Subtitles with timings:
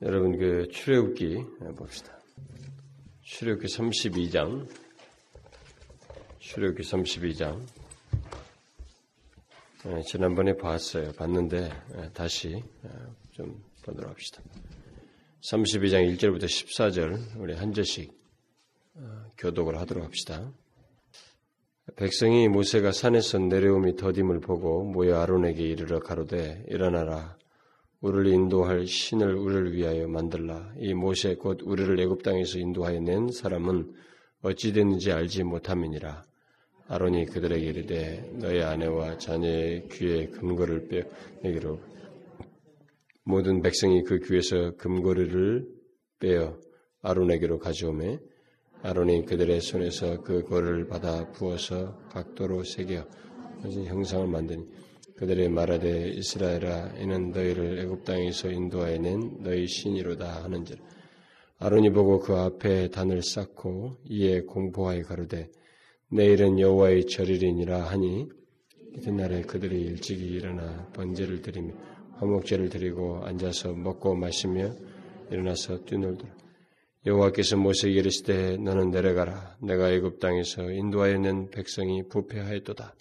[0.00, 1.44] 여러분 그 출애굽기
[1.76, 2.16] 봅시다.
[3.22, 4.68] 출애굽기 32장.
[6.38, 7.60] 출애굽기 32장.
[9.86, 11.10] 네, 지난번에 봤어요.
[11.14, 12.90] 봤는데 네, 다시 네,
[13.32, 14.40] 좀 보도록 합시다.
[15.40, 18.12] 32장 1절부터 14절 우리 한 절씩
[18.94, 20.52] 어, 교독을 하도록 합시다.
[21.96, 27.36] 백성이 모세가 산에서 내려오미 더딤을 보고 모여 아론에게 이르러 가로되 일어나라
[28.00, 30.72] 우리를 인도할 신을 우리를 위하여 만들라.
[30.78, 33.92] 이 모세 곧 우리를 애굽 땅에서 인도하여 낸 사람은
[34.42, 36.24] 어찌 됐는지 알지 못함이니라.
[36.86, 41.02] 아론이 그들에게 이르되 너의 아내와 자녀의 귀에 금고를 빼어
[41.42, 41.78] 내기로
[43.24, 45.66] 모든 백성이 그 귀에서 금고리를
[46.18, 46.56] 빼어
[47.02, 48.18] 아론에게로 가져오매
[48.82, 53.04] 아론이 그들의 손에서 그 고를 받아 부어서 각도로 새겨
[53.86, 54.64] 형상을 만드니
[55.18, 60.80] 그들의 말하되 이스라엘아 이는 너희를 애굽 땅에서 인도하여 낸 너희 신이로다 하는지라.
[61.58, 65.50] 아론이 보고 그 앞에 단을 쌓고 이에 공포하여 가로되
[66.08, 68.28] 내일은 여호와의 절일이니라 하니
[68.96, 71.74] 이튿날에 그들이 일찍이 일어나 번제를 드리며
[72.18, 74.72] 화목제를 드리고 앉아서 먹고 마시며
[75.32, 76.32] 일어나서 뛰놀더라.
[77.06, 79.56] 여호와께서 모세에게 이르시되 너는 내려가라.
[79.62, 82.94] 내가 애굽 땅에서 인도하여 낸 백성이 부패하였도다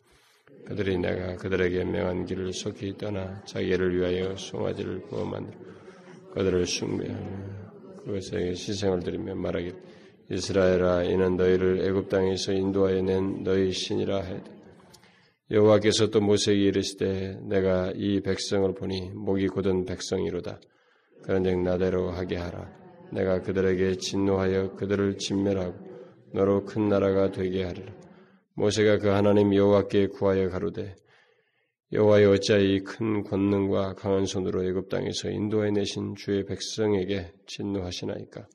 [0.67, 5.57] 그들이 내가 그들에게 명한 길을 속히 떠나 자기를 위하여 송아지를 구워 만들어
[6.33, 7.67] 그들을 숭배하며
[8.03, 9.75] 그것에게 시생을 드리며 말하길
[10.29, 14.43] 이스라엘아 이는 너희를 애굽 땅에서 인도하여 낸 너희 신이라 하되
[15.49, 20.59] 여호와께서 또 모세에게 이르시되 내가 이 백성을 보니 목이 곧은 백성이로다.
[21.23, 22.69] 그런즉 나대로 하게 하라.
[23.13, 25.75] 내가 그들에게 진노하여 그들을 진멸하고
[26.33, 27.93] 너로 큰 나라가 되게 하리라
[28.57, 30.95] 모세가 그 하나님 여호와께 구하여 가로되
[31.93, 38.47] 여호와여 어찌하여 이 큰 권능과 강한 손으로 애굽 땅에서 인도해 내신 주의 백성에게 진노하시나이까?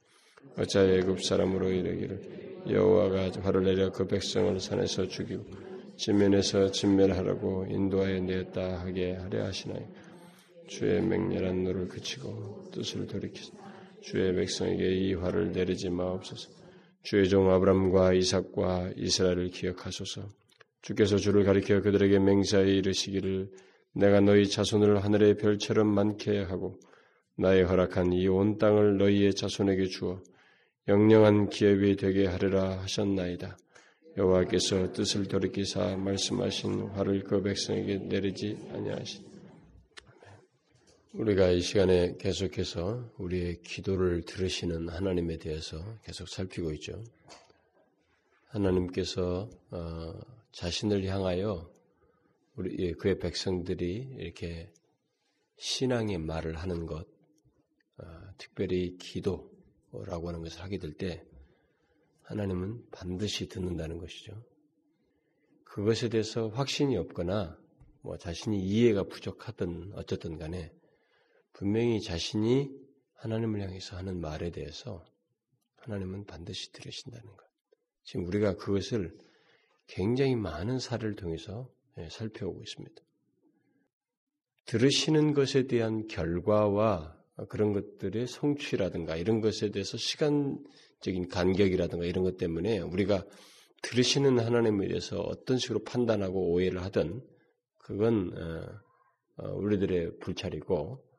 [0.59, 5.45] 어찌하여 애굽 사람으로 이르기를 여호와가 화를 내려 그 백성을 산에서 죽이고
[5.97, 9.89] 지면에서 진멸하라고 인도하여 내었다 하게 하려 하시나이까?
[10.67, 13.53] 주의 맹렬한 노를 그치고 뜻을 돌이키사
[14.01, 16.63] 주의 백성에게 이 화를 내리지 마옵소서
[17.03, 20.29] 주의 종 아브람과 이삭과 이스라엘을 기억하소서.
[20.83, 23.51] 주께서 주를 가리켜 그들에게 맹세하여 이르시기를
[23.95, 26.79] 내가 너희 자손을 하늘의 별처럼 많게 하고
[27.37, 30.21] 나의 허락한 이 온 땅을 너희의 자손에게 주어
[30.89, 33.57] 영영한 기업이 되게 하리라 하셨나이다.
[34.17, 39.32] 여호와께서 뜻을 돌이키사 말씀하신 화를 그 백성에게 내리지 아니하시니
[41.13, 47.05] 우리가 이 시간에 계속해서 우리의 기도를 들으시는 하나님에 대해서 계속 살피고 있죠.
[48.47, 50.21] 하나님께서 어,
[50.53, 51.71] 자신을 향하여
[52.57, 54.73] 우리 예, 그의 백성들이 이렇게
[55.59, 57.07] 신앙의 말을 하는 것,
[57.99, 58.05] 어,
[58.39, 61.23] 특별히 기도라고 하는 것을 하게 될 때
[62.23, 64.43] 하나님은 반드시 듣는다는 것이죠.
[65.65, 67.59] 그것에 대해서 확신이 없거나
[68.01, 70.73] 뭐 자신이 이해가 부족하든 어쨌든 간에
[71.53, 72.71] 분명히 자신이
[73.15, 75.05] 하나님을 향해서 하는 말에 대해서
[75.77, 77.45] 하나님은 반드시 들으신다는 것.
[78.05, 79.17] 지금 우리가 그것을
[79.87, 81.69] 굉장히 많은 사례를 통해서
[81.99, 83.03] 예, 살펴오고 있습니다.
[84.65, 87.19] 들으시는 것에 대한 결과와
[87.49, 93.25] 그런 것들의 성취라든가 이런 것에 대해서 시간적인 간격이라든가 이런 것 때문에 우리가
[93.83, 97.21] 들으시는 하나님에 대해서 어떤 식으로 판단하고 오해를 하든
[97.79, 101.12] 그건 어, 어, 우리들의 불찰이고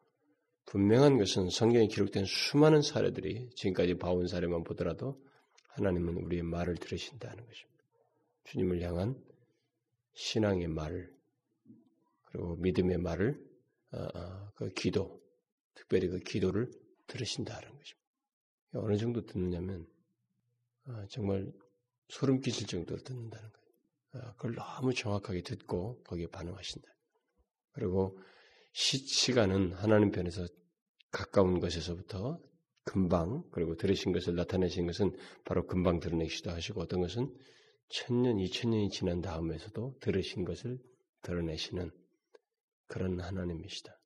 [0.66, 5.22] 분명한 것은 성경에 기록된 수많은 사례들이 지금까지 봐온 사례만 보더라도
[5.70, 7.84] 하나님은 우리의 말을 들으신다는 것입니다.
[8.46, 9.22] 주님을 향한
[10.14, 11.14] 신앙의 말을
[12.26, 13.40] 그리고 믿음의 말을
[13.92, 15.22] 어, 어, 그 기도
[15.76, 16.72] 특별히 그 기도를
[17.08, 18.04] 들으신다는 것입니다.
[18.74, 19.88] 어느 정도 듣느냐면
[20.88, 21.52] 어, 정말
[22.08, 24.34] 소름 끼칠 정도로 듣는다는 거예요.
[24.34, 26.88] 그걸 너무 정확하게 듣고 거기에 반응하신다.
[27.72, 28.20] 그리고
[28.74, 30.46] 시간은 하나님 편에서
[31.12, 32.40] 가까운 것에서부터
[32.84, 35.16] 금방 그리고 들으신 것을 나타내신 것은
[35.46, 37.34] 바로 금방 드러내기도 하시고 어떤 것은
[37.90, 40.80] 천년, 이천년이 지난 다음에서도 들으신 것을
[41.22, 41.92] 드러내시는
[42.88, 43.98] 그런 하나님이시다.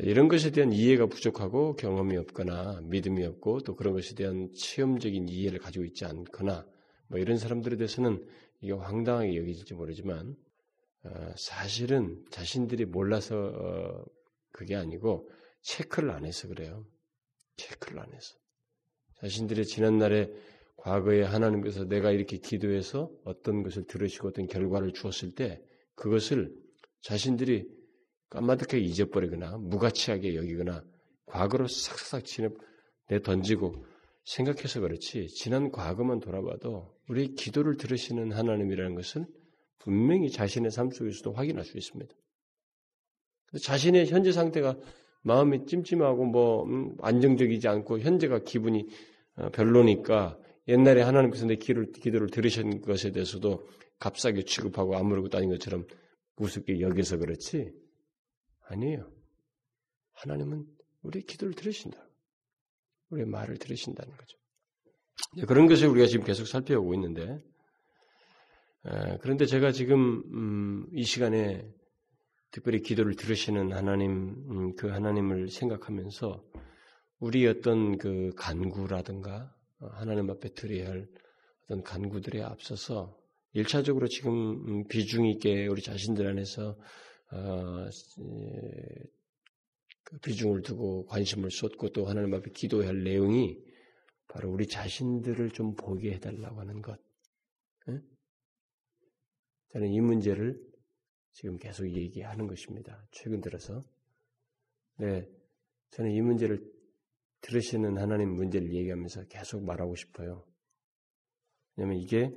[0.00, 5.58] 이런 것에 대한 이해가 부족하고 경험이 없거나 믿음이 없고 또 그런 것에 대한 체험적인 이해를
[5.58, 6.66] 가지고 있지 않거나
[7.08, 8.24] 뭐 이런 사람들에 대해서는
[8.60, 10.47] 이게 황당하게 여기질지 모르지만 어,
[11.36, 14.04] 사실은 자신들이 몰라서 어,
[14.52, 15.30] 그게 아니고
[15.62, 16.86] 체크를 안 해서 그래요.
[17.56, 18.34] 체크를 안 해서.
[19.20, 20.30] 자신들의 지난날에
[20.76, 25.60] 과거에 하나님께서 내가 이렇게 기도해서 어떤 것을 들으시고 어떤 결과를 주었을 때
[25.96, 26.54] 그것을
[27.02, 27.68] 자신들이
[28.30, 30.84] 까마득하게 잊어버리거나 무가치하게 여기거나
[31.26, 32.48] 과거로 싹싹 지내
[33.08, 33.84] 내 던지고
[34.24, 39.26] 생각해서 그렇지 지난 과거만 돌아봐도 우리 기도를 들으시는 하나님이라는 것은
[39.78, 42.14] 분명히 자신의 삶 속에서도 확인할 수 있습니다.
[43.62, 44.76] 자신의 현재 상태가
[45.22, 48.86] 마음이 찜찜하고 뭐 음, 안정적이지 않고 현재가 기분이
[49.36, 50.38] 어, 별로니까
[50.68, 53.66] 옛날에 하나님께서 내 기도를, 기도를 들으신 것에 대해서도
[53.98, 55.86] 값싸게 취급하고 아무렇고도 아닌 것처럼
[56.36, 57.72] 우습게 여겨서 그렇지
[58.66, 59.10] 아니에요.
[60.12, 60.66] 하나님은
[61.02, 61.98] 우리 기도를 들으신다.
[63.10, 64.36] 우리의 말을 들으신다는 거죠.
[65.46, 67.42] 그런 것을 우리가 지금 계속 살펴보고 있는데
[69.20, 71.68] 그런데 제가 지금 음, 이 시간에
[72.50, 76.44] 특별히 기도를 들으시는 하나님, 음, 그 하나님을 생각하면서
[77.18, 81.08] 우리 어떤 그 간구라든가 어, 하나님 앞에 드려야 할
[81.64, 83.18] 어떤 간구들에 앞서서
[83.52, 84.32] 일차적으로 지금
[84.66, 86.78] 음, 비중 있게 우리 자신들 안에서
[87.30, 87.88] 어,
[90.04, 93.58] 그 비중을 두고 관심을 쏟고 또 하나님 앞에 기도해야 할 내용이
[94.28, 96.98] 바로 우리 자신들을 좀 보게 해달라고 하는 것.
[99.68, 100.60] 저는 이 문제를
[101.32, 103.06] 지금 계속 얘기하는 것입니다.
[103.12, 103.84] 최근 들어서.
[104.96, 105.28] 네,
[105.90, 106.60] 저는 이 문제를
[107.40, 110.44] 들으시는 하나님 문제를 얘기하면서 계속 말하고 싶어요.
[111.76, 112.34] 왜냐하면 이게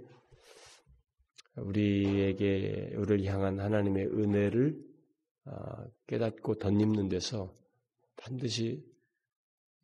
[1.56, 4.92] 우리에게 우리를 향한 하나님의 은혜를
[5.46, 7.54] 아, 깨닫고 덧입는 데서
[8.16, 8.86] 반드시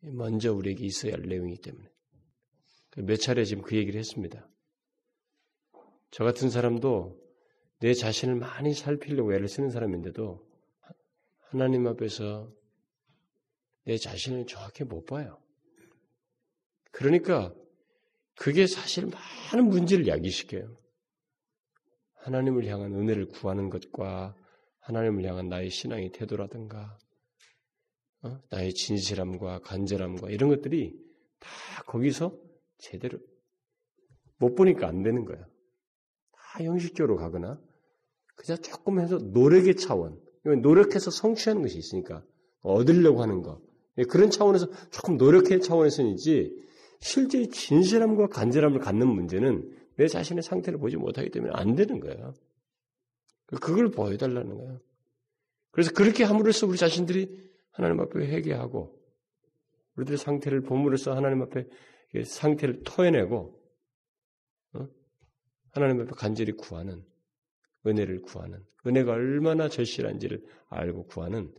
[0.02, 1.90] 먼저 우리에게 있어야 할 내용이기 때문에
[2.98, 4.48] 몇 차례 지금 그 얘기를 했습니다.
[6.12, 7.17] 저 같은 사람도
[7.80, 10.46] 내 자신을 많이 살피려고 애를 쓰는 사람인데도
[11.50, 12.52] 하나님 앞에서
[13.86, 15.42] 내 자신을 정확히 못 봐요.
[16.92, 17.54] 그러니까
[18.36, 20.78] 그게 사실 많은 문제를 야기시켜요.
[22.16, 24.36] 하나님을 향한 은혜를 구하는 것과
[24.80, 26.98] 하나님을 향한 나의 신앙의 태도라든가
[28.24, 28.42] 어?
[28.50, 31.00] 나의 진실함과 간절함과 이런 것들이
[31.40, 32.38] 다 거기서
[32.78, 33.20] 제대로
[34.38, 35.46] 못 보니까 안 되는 거야.
[36.32, 37.62] 다 형식적으로 가거나
[38.38, 42.24] 그냥 조금 해서 노력의 차원, 노력해서 성취하는 것이 있으니까
[42.62, 43.60] 얻으려고 하는 거
[43.98, 46.56] 예, 그런 차원에서 조금 노력의 차원에서는지
[47.00, 52.34] 실제 진실함과 간절함을 갖는 문제는 내 자신의 상태를 보지 못하기 때문에 안 되는 거예요.
[53.48, 54.80] 그걸 보여달라는 거예요.
[55.72, 58.98] 그래서 그렇게 함으로써 우리 자신들이 하나님 앞에 회개하고
[59.96, 61.68] 우리들의 상태를 보물로써 하나님 앞에
[62.24, 63.60] 상태를 토해내고
[64.74, 64.88] 어?
[65.72, 67.04] 하나님 앞에 간절히 구하는
[67.88, 71.54] 은혜를 구하는 은혜가 얼마나 절실한지를 알고 구하는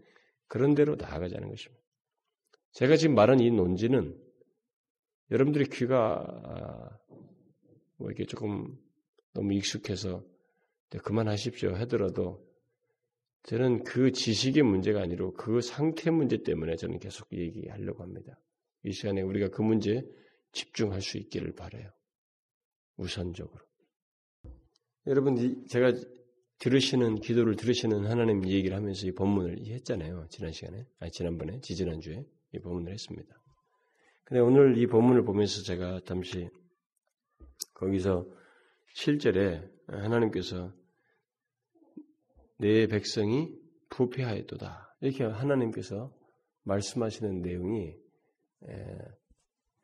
[0.47, 1.83] 그런 대로 나아가자는 것입니다.
[2.73, 4.17] 제가 지금 말한 이 논지는
[5.31, 6.99] 여러분들의 귀가 아,
[7.97, 8.79] 뭐 이렇게 조금
[9.35, 10.25] 너무 익숙해서
[11.03, 12.47] 그만하십시오 하더라도
[13.43, 18.39] 저는 그 지식의 문제가 아니라 그 상태 문제 때문에 저는 계속 얘기하려고 합니다.
[18.85, 20.03] 이 시간에 우리가 그 문제에
[20.53, 21.91] 집중할 수 있기를 바래요.
[22.97, 23.61] 우선적으로.
[25.07, 25.93] 여러분, 제가
[26.59, 30.27] 들으시는 기도를 들으시는 하나님 얘기를 하면서 이 본문을 했잖아요.
[30.29, 33.41] 지난 시간에, 아니 지난번에, 지지난 주에 이 본문을 했습니다.
[34.25, 36.49] 근데 오늘 이 본문을 보면서 제가 잠시
[37.75, 38.27] 거기서
[38.97, 40.73] 7절에 하나님께서
[42.59, 43.55] 내 백성이
[43.91, 44.97] 부패하였도다.
[45.01, 46.13] 이렇게 하나님께서
[46.65, 47.95] 말씀하시는 내용이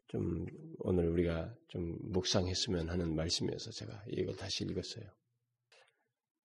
[0.09, 0.47] 좀
[0.81, 5.05] 오늘 우리가 좀 묵상했으면 하는 말씀이어서 제가 이걸 다시 읽었어요.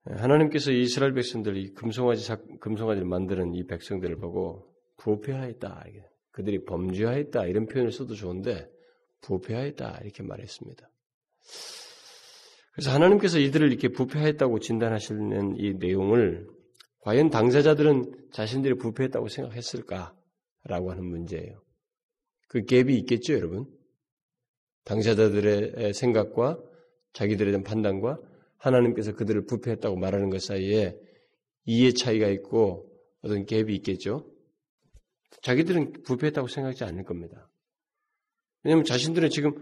[0.09, 5.85] 하나님께서 이스라엘 백성들, 이 금송아지, 금송아지를 만드는 이 백성들을 보고 부패하였다.
[6.31, 7.45] 그들이 범죄하였다.
[7.45, 8.69] 이런 표현을 써도 좋은데
[9.21, 9.99] 부패하였다.
[10.03, 10.89] 이렇게 말했습니다.
[12.73, 16.47] 그래서 하나님께서 이들을 이렇게 부패했다고 진단하시는 이 내용을
[17.01, 21.61] 과연 당사자들은 자신들이 부패했다고 생각했을까라고 하는 문제예요.
[22.47, 23.65] 그 갭이 있겠죠, 여러분?
[24.85, 26.59] 당사자들의 생각과
[27.13, 28.19] 자기들에 대한 판단과
[28.59, 30.95] 하나님께서 그들을 부패했다고 말하는 것 사이에
[31.65, 32.89] 이해 차이가 있고
[33.21, 34.29] 어떤 갭이 있겠죠.
[35.41, 37.49] 자기들은 부패했다고 생각하지 않을 겁니다.
[38.63, 39.53] 왜냐하면 자신들은 지금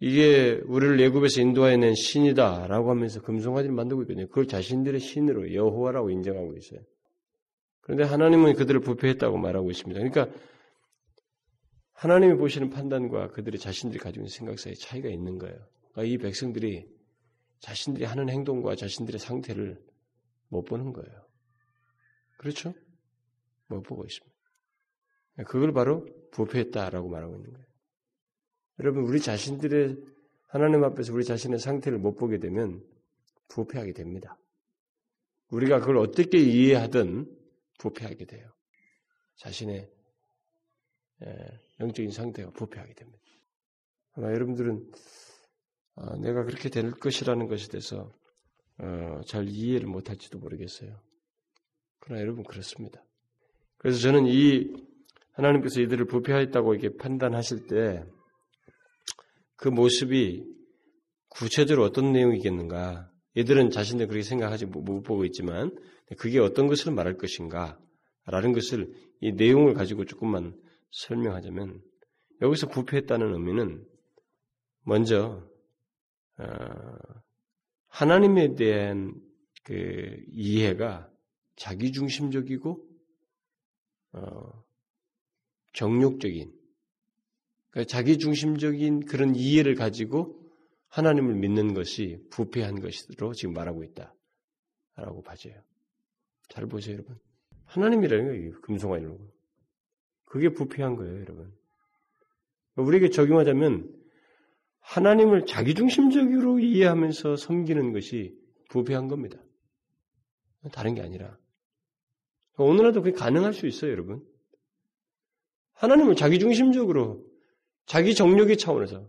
[0.00, 4.26] 이게 우리를 예굽에서 인도하여낸 신이다라고 하면서 금송아지를 만들고 있거든요.
[4.28, 6.80] 그걸 자신들의 신으로 여호와라고 인정하고 있어요.
[7.80, 10.00] 그런데 하나님은 그들을 부패했다고 말하고 있습니다.
[10.00, 10.38] 그러니까
[11.92, 15.56] 하나님이 보시는 판단과 그들의 자신들이 가지고 있는 생각 사이에 차이가 있는 거예요.
[15.92, 16.86] 그러니까 이 백성들이
[17.64, 19.82] 자신들이 하는 행동과 자신들의 상태를
[20.48, 21.26] 못 보는 거예요.
[22.36, 22.74] 그렇죠?
[23.68, 24.36] 못 보고 있습니다.
[25.46, 27.66] 그걸 바로 부패했다라고 말하고 있는 거예요.
[28.80, 29.96] 여러분, 우리 자신들의
[30.48, 32.84] 하나님 앞에서 우리 자신의 상태를 못 보게 되면
[33.48, 34.38] 부패하게 됩니다.
[35.48, 37.26] 우리가 그걸 어떻게 이해하든
[37.78, 38.52] 부패하게 돼요.
[39.36, 39.90] 자신의
[41.24, 43.24] 예, 영적인 상태가 부패하게 됩니다.
[44.12, 44.92] 아마 여러분들은
[45.96, 48.12] 아, 내가 그렇게 될 것이라는 것에 대해서
[48.78, 51.00] 어, 잘 이해를 못할지도 모르겠어요.
[52.00, 53.02] 그러나 여러분 그렇습니다.
[53.78, 54.72] 그래서 저는 이
[55.32, 58.04] 하나님께서 이들을 부패하였다고 이렇게 판단하실 때
[59.64, 60.44] 그 모습이
[61.28, 63.10] 구체적으로 어떤 내용이겠는가?
[63.36, 65.74] 얘들은 자신들 그렇게 생각하지 못 보고 있지만
[66.18, 67.78] 그게 어떤 것을 말할 것인가?
[68.26, 70.54] 라는 것을 이 내용을 가지고 조금만
[70.90, 71.80] 설명하자면
[72.42, 73.86] 여기서 부패했다는 의미는
[74.84, 75.53] 먼저 어,
[77.88, 79.14] 하나님에 대한
[79.62, 81.10] 그 이해가
[81.56, 82.88] 자기중심적이고
[84.12, 84.64] 어,
[85.72, 86.52] 정욕적인
[87.70, 90.40] 그러니까 자기중심적인 그런 이해를 가지고
[90.88, 95.60] 하나님을 믿는 것이 부패한 것으로 지금 말하고 있다라고 봐져요.
[96.48, 97.18] 잘 보세요, 여러분.
[97.64, 99.24] 하나님이라는 거예요, 금송아 이런 거.
[100.24, 101.52] 그게 부패한 거예요, 여러분.
[102.76, 104.03] 우리에게 적용하자면
[104.84, 108.36] 하나님을 자기중심적으로 이해하면서 섬기는 것이
[108.68, 109.38] 부패한 겁니다.
[110.72, 111.38] 다른 게 아니라
[112.56, 114.22] 오늘날도 그게 가능할 수 있어요, 여러분.
[115.72, 117.24] 하나님을 자기중심적으로
[117.86, 119.08] 자기 정력의 차원에서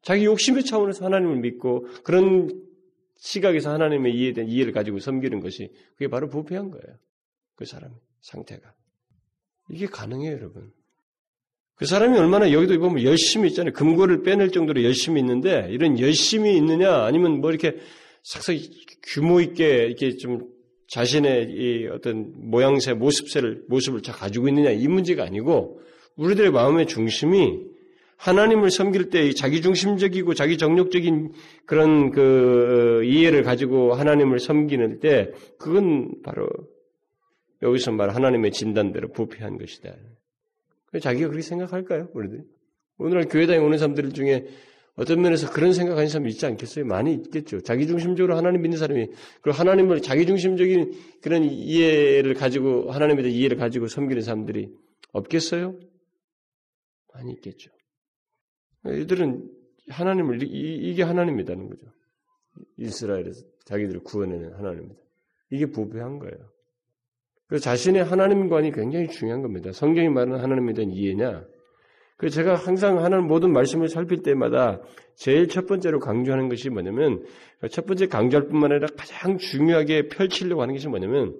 [0.00, 2.66] 자기 욕심의 차원에서 하나님을 믿고 그런
[3.16, 6.98] 시각에서 하나님의 이해된 이해를 가지고 섬기는 것이 그게 바로 부패한 거예요.
[7.54, 8.74] 그 사람 상태가
[9.70, 10.72] 이게 가능해요, 여러분.
[11.76, 13.72] 그 사람이 얼마나 여기도 보면 열심히 있잖아요.
[13.72, 17.76] 금고를 빼낼 정도로 열심히 있는데 이런 열심히 있느냐 아니면 뭐 이렇게
[18.22, 18.56] 싹싹
[19.02, 20.48] 규모 있게 이렇게 좀
[20.88, 25.80] 자신의 이 어떤 모양새, 모습새를 모습을 잘 가지고 있느냐 이 문제가 아니고
[26.16, 27.72] 우리들의 마음의 중심이
[28.18, 31.32] 하나님을 섬길 때 자기 중심적이고 자기 정력적인
[31.66, 36.48] 그런 그 이해를 가지고 하나님을 섬기는 때 그건 바로
[37.62, 39.94] 여기서 말 하나님의 진단대로 부패한 것이다.
[41.00, 42.08] 자기가 그렇게 생각할까요?
[42.14, 42.44] 우리들
[42.98, 44.46] 오늘날 교회 당에 오는 사람들 중에
[44.94, 46.84] 어떤 면에서 그런 생각하는 사람이 있지 않겠어요?
[46.84, 47.60] 많이 있겠죠.
[47.60, 49.08] 자기중심적으로 하나님 믿는 사람이
[49.40, 54.70] 그리고 하나님을 자기중심적인 그런 이해를 가지고 하나님에 대한 이해를 가지고 섬기는 사람들이
[55.12, 55.78] 없겠어요?
[57.14, 57.70] 많이 있겠죠.
[58.86, 59.50] 이들은
[59.88, 61.86] 하나님을 이, 게 하나님이라는 거죠.
[62.76, 65.00] 이스라엘에서 자기들을 구원해낸 하나님입니다.
[65.50, 66.50] 이게 부패한 거예요.
[67.52, 69.72] 그래서 자신의 하나님관이 굉장히 중요한 겁니다.
[69.72, 71.44] 성경이 말하는 하나님에 대한 이해냐.
[72.16, 74.80] 그 제가 항상 하는 모든 말씀을 살필 때마다
[75.16, 77.22] 제일 첫 번째로 강조하는 것이 뭐냐면
[77.70, 81.36] 첫 번째 강조할 뿐만 아니라 가장 중요하게 펼치려고 하는 것이 뭐냐면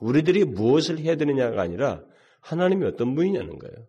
[0.00, 2.02] 우리들이 무엇을 해야 되느냐가 아니라
[2.40, 3.86] 하나님이 어떤 분이냐는 거예요.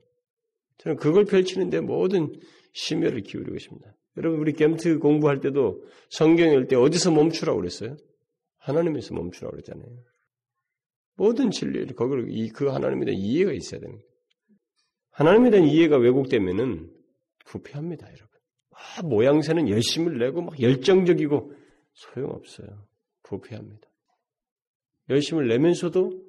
[0.80, 2.34] 저는 그걸 펼치는데 모든
[2.74, 3.88] 심혈을 기울이고 있습니다.
[4.18, 7.96] 여러분 우리 gem트 공부할 때도 성경 읽을 때 어디서 멈추라고 그랬어요?
[8.58, 9.88] 하나님에서 멈추라고 그랬잖아요.
[11.18, 14.08] 모든 진리를 거기를 그 하나님에 대한 이해가 있어야 되는 거예요.
[15.12, 16.92] 하나님에 대한 이해가 왜곡되면은
[17.46, 18.28] 부패합니다, 여러분.
[18.72, 21.54] 아, 모양새는 열심을 내고 막 열정적이고
[21.94, 22.88] 소용없어요.
[23.24, 23.88] 부패합니다.
[25.10, 26.28] 열심을 내면서도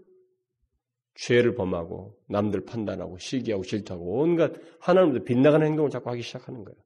[1.14, 6.78] 죄를 범하고 남들 판단하고 시기하고 질투하고 온갖 하나님도 빗나가는 행동을 자꾸 하기 시작하는 거예요.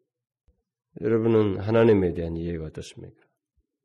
[1.03, 3.21] 여러분은 하나님에 대한 이해가 어떻습니까?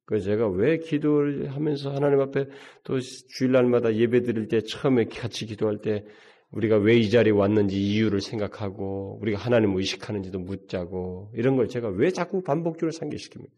[0.08, 2.48] 그 제가 왜 기도를 하면서 하나님 앞에
[2.86, 6.06] 또 주일날마다 예배 드릴 때 처음에 같이 기도할 때
[6.52, 12.12] 우리가 왜 이 자리에 왔는지 이유를 생각하고 우리가 하나님을 의식하는지도 묻자고 이런 걸 제가 왜
[12.12, 13.50] 자꾸 반복적으로 상기시킵니까?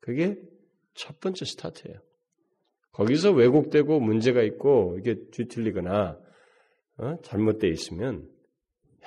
[0.00, 0.36] 그게
[0.92, 1.98] 첫 번째 스타트예요.
[2.92, 6.18] 거기서 왜곡되고 문제가 있고 이게 뒤틀리거나
[6.98, 7.16] 어?
[7.22, 8.28] 잘못되어 있으면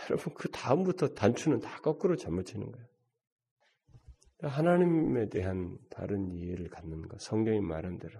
[0.09, 2.90] 여러분 그 다음부터 단추는 다 거꾸로 잘못 치는 거예요.
[4.41, 8.19] 하나님에 대한 바른 이해를 갖는 것, 성경이 말한 대로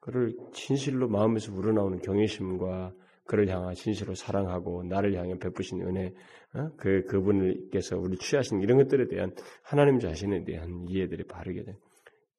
[0.00, 2.92] 그를 진실로 마음에서 우러나오는 경외심과
[3.24, 6.12] 그를 향한 진실로 사랑하고 나를 향해 베푸신 은혜,
[6.54, 6.68] 어?
[6.76, 11.76] 그 그분께서 우리 취하신 이런 것들에 대한 하나님 자신에 대한 이해들이 바르게 돼.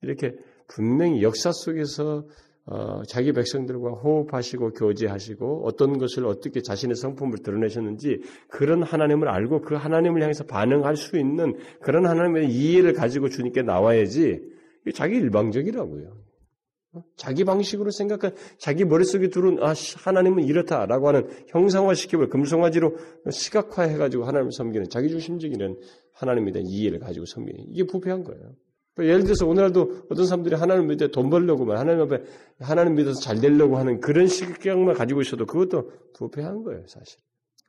[0.01, 0.35] 이렇게
[0.67, 2.27] 분명히 역사 속에서
[2.67, 9.75] 어, 자기 백성들과 호흡하시고 교제하시고 어떤 것을 어떻게 자신의 성품을 드러내셨는지 그런 하나님을 알고 그
[9.75, 14.41] 하나님을 향해서 반응할 수 있는 그런 하나님의 이해를 가지고 주님께 나와야지
[14.95, 16.25] 자기 일방적이라고요.
[16.93, 17.03] 어?
[17.15, 22.95] 자기 방식으로 생각한 자기 머릿속에 들어온 아 하나님은 이렇다라고 하는 형상화시키고 금성화지로
[23.29, 25.77] 시각화해가지고 하나님을 섬기는 자기 중심적인
[26.13, 28.55] 하나님에 대한 이해를 가지고 섬기는 이게 부패한 거예요.
[28.95, 32.23] 그 예를 들어서 오늘도 어떤 사람들이 하나님 믿어 돈 벌려고만 하나님 앞에
[32.59, 37.19] 하나님 믿어서 잘 되려고 하는 그런 시각만 가지고 있어도 그것도 부패한 거예요, 사실.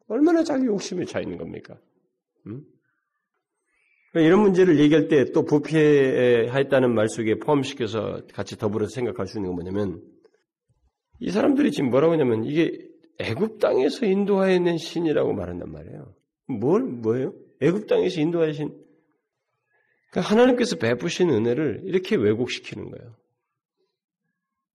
[0.09, 1.77] 얼마나 자기 욕심에 차 있는 겁니까?
[2.47, 2.63] 음?
[4.13, 9.51] 그러니까 이런 문제를 얘기할 때 또 부패했다는 말 속에 포함시켜서 같이 더불어서 생각할 수 있는
[9.51, 10.03] 건 뭐냐면
[11.19, 12.87] 이 사람들이 지금 뭐라고 하냐면 이게
[13.19, 16.15] 애굽 땅에서 인도하여낸 신이라고 말한단 말이에요.
[16.47, 17.35] 뭘 뭐예요?
[17.61, 18.86] 애굽 땅에서 인도하신
[20.17, 23.15] 그러니까 하나님께서 베푸신 은혜를 이렇게 왜곡시키는 거예요.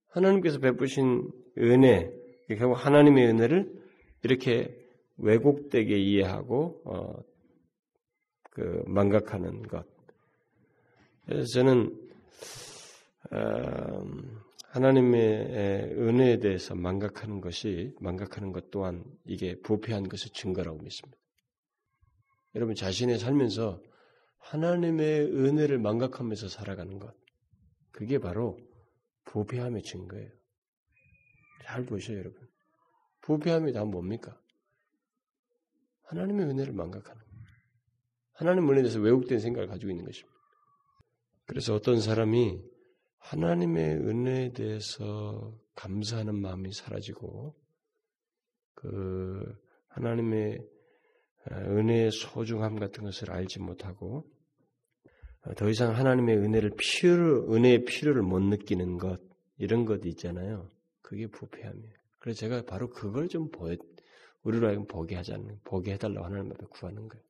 [0.10, 2.14] 하나님께서 베푸신 은혜,
[2.48, 3.74] 결국 하나님의 은혜를
[4.22, 4.78] 이렇게
[5.18, 7.24] 왜곡되게 이해하고 어,
[8.52, 9.84] 그 망각하는 것.
[11.26, 12.00] 그래서 저는
[13.32, 14.06] 어,
[14.68, 21.18] 하나님의 은혜에 대해서 망각하는 것이 망각하는 것 또한 이게 부패한 것의 증거라고 믿습니다.
[22.54, 23.82] 여러분 자신의 살면서
[24.42, 27.16] 하나님의 은혜를 망각하면서 살아가는 것
[27.92, 28.58] 그게 바로
[29.26, 30.30] 부패함의 증거예요.
[31.64, 32.50] 잘 보셔요, 여러분.
[33.22, 34.38] 부패함이 다 뭡니까?
[36.04, 37.46] 하나님의 은혜를 망각하는 거예요.
[38.34, 40.38] 하나님 은혜에 대해서 왜곡된 생각을 가지고 있는 것입니다.
[41.46, 42.62] 그래서 어떤 사람이
[43.20, 47.56] 하나님의 은혜에 대해서 감사하는 마음이 사라지고
[48.74, 49.56] 그
[49.90, 50.68] 하나님의
[51.50, 54.30] 은혜의 소중함 같은 것을 알지 못하고
[55.58, 59.20] 더 이상 하나님의 은혜를 필요 은혜의 필요를 못 느끼는 것
[59.58, 60.70] 이런 것 있잖아요.
[61.02, 61.94] 그게 부패함이에요.
[62.20, 63.76] 그래서 제가 바로 그걸 좀 보여
[64.44, 67.24] 우리로 하여금 보게 하자는 보게 해달라고 하나님 앞에 구하는 거예요.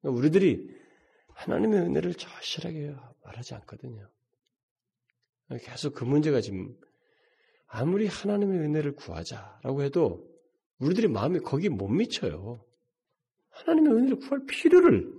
[0.00, 0.70] 그러니까 우리들이
[1.28, 4.08] 하나님의 은혜를 절실하게 말하지 않거든요.
[5.62, 6.76] 계속 그 문제가 지금
[7.66, 10.30] 아무리 하나님의 은혜를 구하자라고 해도
[10.78, 12.64] 우리들의 마음이 거기 못 미쳐요.
[13.54, 15.12] 하나님의 은혜를 구할 필요를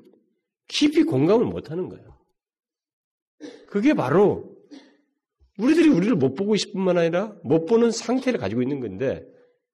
[0.68, 2.18] 깊이 공감을 못 하는 거예요.
[3.68, 4.56] 그게 바로
[5.58, 9.26] 우리들이 우리를 못 보고 있을 뿐만 아니라 못 보는 상태를 가지고 있는 건데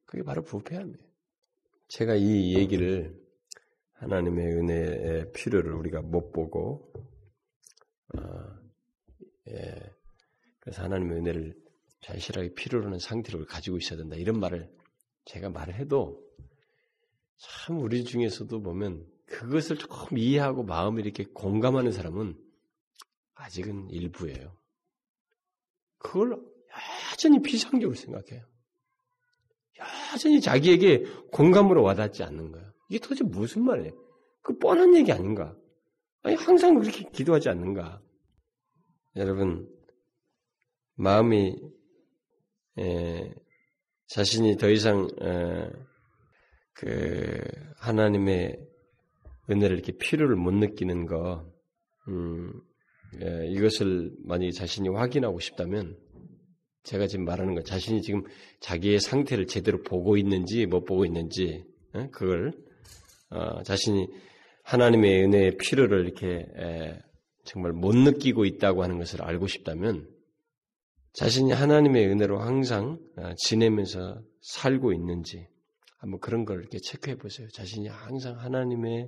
[0.05, 0.97] 그게 바로 부패함이에요.
[1.87, 3.19] 제가 이 얘기를
[3.93, 6.91] 하나님의 은혜의 필요를 우리가 못 보고
[8.15, 8.21] 어,
[9.49, 9.75] 예,
[10.59, 11.55] 그래서 하나님의 은혜를
[12.01, 14.15] 절실하게 필요로 하는 상태를 가지고 있어야 된다.
[14.15, 14.69] 이런 말을
[15.25, 16.23] 제가 말을 해도
[17.41, 22.37] 참 우리 중에서도 보면 그것을 조금 이해하고 마음을 이렇게 공감하는 사람은
[23.33, 24.55] 아직은 일부예요.
[25.97, 26.39] 그걸
[27.11, 28.45] 여전히 비상적으로 생각해요.
[30.13, 32.71] 여전히 자기에게 공감으로 와닿지 않는 거예요.
[32.89, 33.91] 이게 도대체 무슨 말이에요?
[34.43, 35.55] 그 뻔한 얘기 아닌가?
[36.21, 38.01] 아니, 항상 그렇게 기도하지 않는가?
[39.15, 39.67] 여러분,
[40.95, 41.55] 마음이
[42.77, 43.33] 에,
[44.07, 45.90] 자신이 더 이상 에,
[46.73, 47.39] 그
[47.77, 48.57] 하나님의
[49.49, 51.45] 은혜를 이렇게 필요를 못 느끼는 거,
[52.07, 52.53] 음,
[53.21, 55.97] 에, 이것을 만약에 자신이 확인하고 싶다면
[56.83, 58.23] 제가 지금 말하는 거 자신이 지금
[58.59, 61.63] 자기의 상태를 제대로 보고 있는지 못 보고 있는지
[61.95, 62.53] 에, 그걸
[63.29, 64.07] 어, 자신이
[64.63, 66.99] 하나님의 은혜의 필요를 이렇게 에,
[67.43, 70.07] 정말 못 느끼고 있다고 하는 것을 알고 싶다면
[71.13, 75.47] 자신이 하나님의 은혜로 항상 어, 지내면서 살고 있는지
[76.01, 77.47] 한번 그런 걸 이렇게 체크해 보세요.
[77.49, 79.07] 자신이 항상 하나님의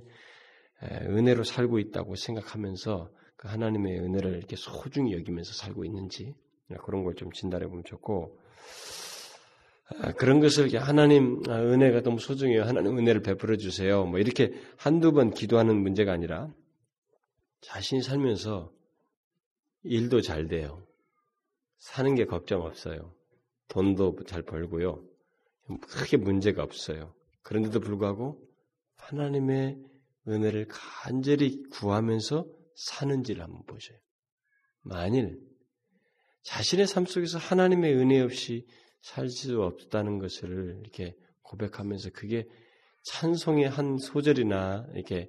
[1.08, 6.34] 은혜로 살고 있다고 생각하면서 그 하나님의 은혜를 이렇게 소중히 여기면서 살고 있는지
[6.84, 8.38] 그런 걸 좀 진단해 보면 좋고
[9.98, 12.62] 아, 그런 것을 하나님 아, 은혜가 너무 소중해요.
[12.62, 14.04] 하나님 은혜를 베풀어 주세요.
[14.04, 16.48] 뭐 이렇게 한두 번 기도하는 문제가 아니라
[17.60, 18.72] 자신이 살면서
[19.82, 20.86] 일도 잘 돼요.
[21.78, 23.12] 사는 게 걱정 없어요.
[23.68, 25.04] 돈도 잘 벌고요.
[25.88, 27.14] 크게 문제가 없어요.
[27.42, 28.40] 그런데도 불구하고
[28.96, 29.78] 하나님의
[30.28, 32.46] 은혜를 간절히 구하면서
[32.76, 33.98] 사는지를 한번 보셔요.
[34.82, 35.38] 만일
[36.42, 38.66] 자신의 삶 속에서 하나님의 은혜 없이
[39.00, 42.46] 살 수 없다는 것을 이렇게 고백하면서 그게
[43.02, 45.28] 찬송의 한 소절이나 이렇게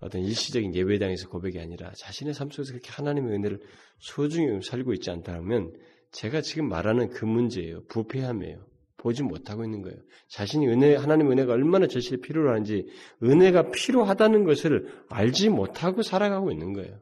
[0.00, 3.60] 어떤 일시적인 예배당에서 고백이 아니라 자신의 삶 속에서 그렇게 하나님의 은혜를
[3.98, 5.72] 소중히 살고 있지 않다면
[6.10, 7.84] 제가 지금 말하는 그 문제예요.
[7.86, 8.66] 부패함이에요.
[9.04, 9.98] 보지 못하고 있는 거예요.
[10.28, 12.88] 자신이 은혜, 하나님 은혜가 얼마나 절실히 필요로 하는지
[13.22, 16.98] 은혜가 필요하다는 것을 알지 못하고 살아가고 있는 거예요.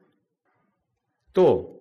[1.33, 1.81] 또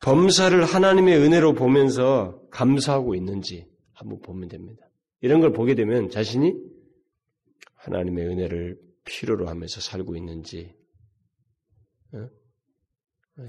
[0.00, 4.88] 범사를 하나님의 은혜로 보면서 감사하고 있는지 한번 보면 됩니다.
[5.20, 6.54] 이런 걸 보게 되면 자신이
[7.74, 10.74] 하나님의 은혜를 필요로 하면서 살고 있는지
[12.14, 12.28] 어?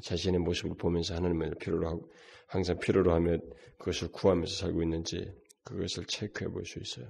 [0.01, 2.11] 자신의 모습을 보면서 하나님의 필요로 하고
[2.47, 3.37] 항상 필요로 하며
[3.77, 7.07] 그것을 구하면서 살고 있는지 그것을 체크해 볼 수 있어요.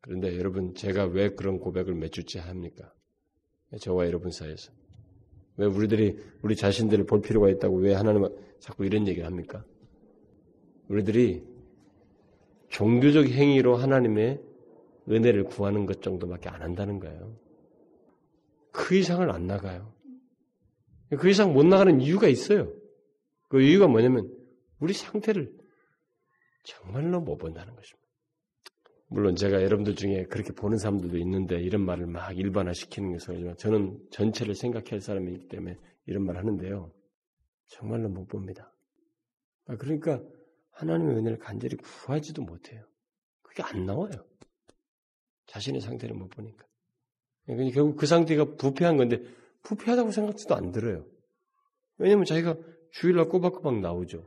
[0.00, 2.92] 그런데 여러분 제가 왜 그런 고백을 몇 주째 합니까?
[3.80, 4.72] 저와 여러분 사이에서
[5.56, 8.28] 왜 우리들이 우리 자신들을 볼 필요가 있다고 왜 하나님
[8.60, 9.64] 자꾸 이런 얘기를 합니까?
[10.88, 11.42] 우리들이
[12.68, 14.40] 종교적 행위로 하나님의
[15.08, 17.36] 은혜를 구하는 것 정도밖에 안 한다는 거예요.
[18.70, 19.92] 그 이상을 안 나가요.
[21.18, 22.72] 그 이상 못 나가는 이유가 있어요.
[23.56, 24.30] 그 이유가 뭐냐면
[24.80, 25.50] 우리 상태를
[26.62, 28.06] 정말로 못 본다는 것입니다.
[29.08, 34.54] 물론 제가 여러분들 중에 그렇게 보는 사람들도 있는데 이런 말을 막 일반화시키는 것은 저는 전체를
[34.54, 36.92] 생각할 사람이기 때문에 이런 말 하는데요.
[37.68, 38.74] 정말로 못 봅니다.
[39.68, 40.22] 아, 그러니까
[40.72, 42.84] 하나님의 은혜를 간절히 구하지도 못해요.
[43.40, 44.10] 그게 안 나와요.
[45.46, 46.66] 자신의 상태를 못 보니까.
[47.46, 49.22] 그러니까 결국 그 상태가 부패한 건데
[49.62, 51.06] 부패하다고 생각도 안 들어요.
[51.96, 52.58] 왜냐면 자기가
[52.98, 54.26] 주일날 꼬박꼬박 나오죠.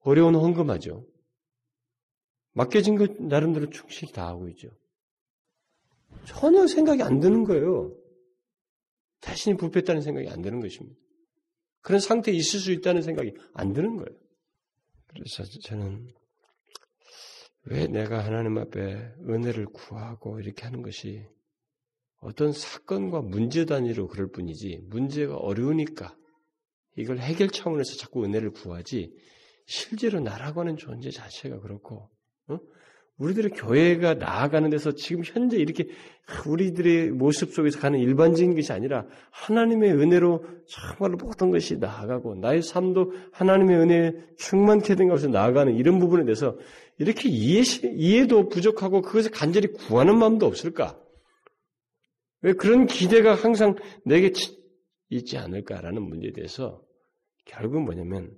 [0.00, 1.06] 어려운 헌금하죠.
[2.54, 4.68] 맡겨진 것 나름대로 충실히 다 하고 있죠.
[6.26, 7.96] 전혀 생각이 안 드는 거예요.
[9.20, 10.98] 자신이 부패했다는 생각이 안 드는 것입니다.
[11.82, 14.18] 그런 상태에 있을 수 있다는 생각이 안 드는 거예요.
[15.06, 16.12] 그래서 저는
[17.66, 21.24] 왜 내가 하나님 앞에 은혜를 구하고 이렇게 하는 것이
[22.18, 26.16] 어떤 사건과 문제 단위로 그럴 뿐이지 문제가 어려우니까
[26.96, 29.12] 이걸 해결 차원에서 자꾸 은혜를 구하지
[29.66, 32.10] 실제로 나라고 하는 존재 자체가 그렇고
[32.48, 32.58] 어?
[33.18, 35.86] 우리들의 교회가 나아가는 데서 지금 현재 이렇게
[36.46, 43.12] 우리들의 모습 속에서 가는 일반적인 것이 아니라 하나님의 은혜로 정말로 모든 것이 나아가고 나의 삶도
[43.32, 46.56] 하나님의 은혜에 충만케 된 것으로 나아가는 이런 부분에 대해서
[46.98, 47.62] 이렇게 이해,
[47.94, 50.98] 이해도 부족하고 그것을 간절히 구하는 마음도 없을까?
[52.40, 54.32] 왜 그런 기대가 항상 내게
[55.16, 56.82] 있지 않을까라는 문제에 대해서
[57.44, 58.36] 결국은 뭐냐면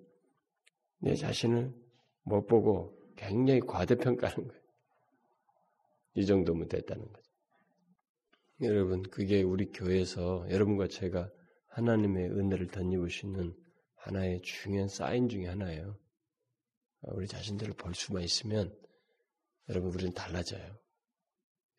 [0.98, 1.72] 내 자신을
[2.22, 4.62] 못 보고 굉장히 과대평가하는 거예요.
[6.14, 7.30] 이 정도면 됐다는 거죠.
[8.62, 11.30] 여러분, 그게 우리 교회에서 여러분과 제가
[11.68, 13.54] 하나님의 은혜를 덧입을 수 있는
[13.96, 15.98] 하나의 중요한 사인 중의 하나예요.
[17.02, 18.74] 우리 자신들을 볼 수만 있으면
[19.68, 20.78] 여러분 우리는 달라져요.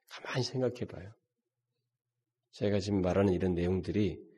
[0.07, 1.11] 가만히 생각해 봐요.
[2.51, 4.34] 제가 지금 말하는 이런 내용들이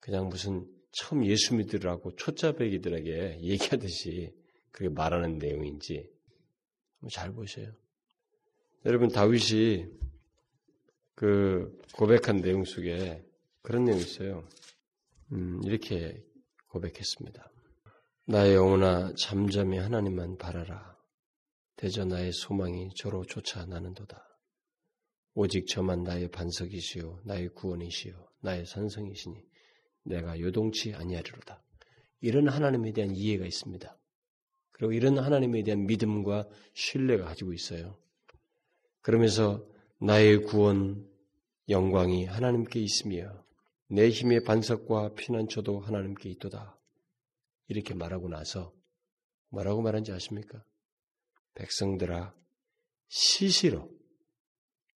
[0.00, 4.34] 그냥 무슨 처음 예수 믿으라고 초짜배기들에게 얘기하듯이
[4.72, 6.10] 그렇게 말하는 내용인지
[7.10, 7.72] 잘 보세요.
[8.84, 9.86] 여러분 다윗이
[11.14, 13.24] 그 고백한 내용 속에
[13.62, 14.46] 그런 내용이 있어요.
[15.32, 16.24] 음, 이렇게
[16.68, 17.50] 고백했습니다.
[18.24, 20.96] 나의 영혼아 잠잠히 하나님만 바라라.
[21.76, 24.26] 대저 나의 소망이 저로 쫓아 나는도다.
[25.34, 29.49] 오직 저만 나의 반석이시요 나의 구원이시요 나의 산성이시니
[30.02, 31.62] 내가 요동치 아니하리로다.
[32.20, 33.98] 이런 하나님에 대한 이해가 있습니다.
[34.72, 37.98] 그리고 이런 하나님에 대한 믿음과 신뢰가 가지고 있어요.
[39.02, 39.66] 그러면서
[39.98, 41.06] 나의 구원
[41.68, 43.44] 영광이 하나님께 있으며
[43.88, 46.78] 내 힘의 반석과 피난처도 하나님께 있도다.
[47.68, 48.72] 이렇게 말하고 나서
[49.50, 50.64] 뭐라고 말한지 아십니까?
[51.54, 52.34] 백성들아
[53.08, 53.90] 시시로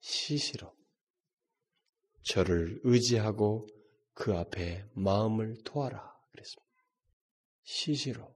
[0.00, 0.74] 시시로
[2.22, 3.66] 저를 의지하고
[4.14, 6.00] 그 앞에 마음을 토하라
[6.30, 6.64] 그랬습니다.
[7.62, 8.34] 시시로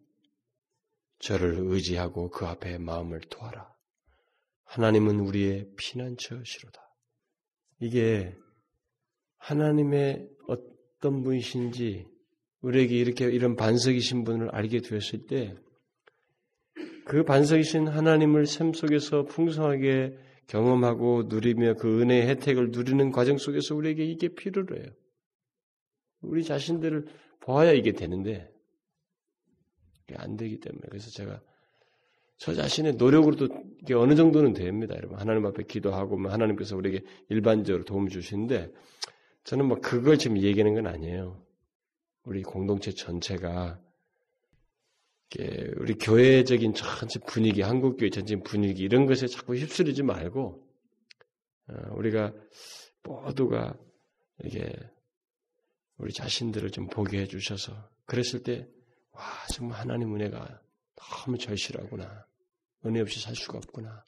[1.19, 3.73] 저를 의지하고 그 앞에 마음을 토하라.
[4.65, 6.81] 하나님은 우리의 피난처시로다.
[7.81, 8.37] 이게
[9.39, 12.07] 하나님의 어떤 분이신지
[12.61, 15.57] 우리에게 이렇게 이런 반석이신 분을 알게 되었을 때
[17.09, 20.15] 그 반석이신 하나님을 삶 속에서 풍성하게
[20.47, 24.93] 경험하고 누리며 그 은혜의 혜택을 누리는 과정 속에서 우리에게 이게 필요로 해요.
[26.21, 27.07] 우리 자신들을
[27.41, 28.53] 보아야 이게 되는데
[30.15, 31.41] 안 되기 때문에 그래서 제가
[32.39, 33.49] 저 자신의 노력으로도
[33.83, 35.19] 이게 어느 정도는 됩니다, 여러분.
[35.19, 38.73] 하나님 앞에 기도하고 뭐 하나님께서 우리에게 일반적으로 도움을 주시는데
[39.45, 41.45] 저는 뭐 그걸 지금 얘기하는 건 아니에요.
[42.23, 43.81] 우리 공동체 전체가
[45.77, 50.65] 우리 교회적인 전체 분위기, 한국 교회 전체 분위기 이런 것에 자꾸 휩쓸리지 말고
[51.69, 52.33] 어, 우리가
[53.03, 53.77] 모두가
[54.45, 54.73] 이게
[55.99, 57.73] 우리 자신들을 좀 보게 해주셔서
[58.07, 58.67] 그랬을 때
[59.13, 60.61] 와, 정말 하나님 은혜가
[60.97, 62.27] 너무 절실하구나.
[62.87, 64.05] 은혜 없이 살 수가 없구나.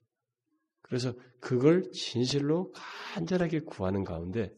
[0.82, 2.72] 그래서 그걸 진실로
[3.14, 4.52] 간절하게 구하는 가운데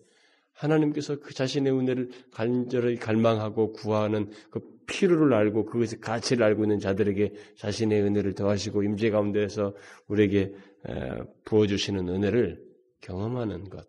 [0.52, 7.32] 하나님께서 그 자신의 은혜를 간절히 갈망하고 구하는 그 필요를 알고 그것의 가치를 알고 있는 자들에게
[7.56, 9.74] 자신의 은혜를 더하시고 임재 가운데에서
[10.08, 10.54] 우리에게
[11.44, 12.62] 부어주시는 은혜를
[13.00, 13.86] 경험하는 것.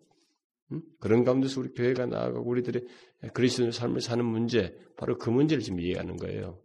[1.00, 2.86] 그런 가운데서 우리 교회가 나아가고 우리들의
[3.32, 6.60] 그리스도의 삶을 사는 문제, 바로 그 문제를 지금 이해하는 거예요.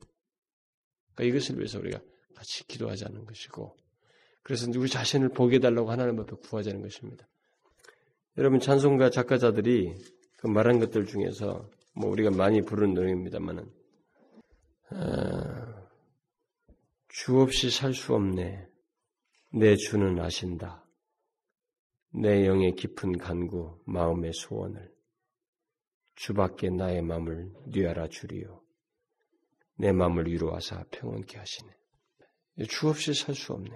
[1.15, 1.99] 그러니까 이것을 위해서 우리가
[2.35, 3.75] 같이 기도하자는 것이고,
[4.43, 7.27] 그래서 우리 자신을 보게 해달라고 하나님 앞에 구하자는 것입니다.
[8.37, 9.95] 여러분 찬송가 작가자들이
[10.37, 13.69] 그 말한 것들 중에서 뭐 우리가 많이 부르는 노래입니다만은
[14.91, 15.87] 아,
[17.09, 18.67] 주 없이 살 수 없네.
[19.51, 20.85] 내 주는 아신다.
[22.11, 24.91] 내 영의 깊은 간구, 마음의 소원을
[26.15, 28.61] 주밖에 나의 마음을 뉘알아 주리요.
[29.75, 31.69] 내 마음을 위로하사 평온케 하시네.
[32.67, 33.71] 주 없이 살 수 없네.